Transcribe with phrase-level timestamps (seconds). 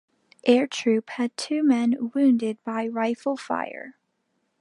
[0.45, 3.97] Air Troop had two men wounded by rifle fire.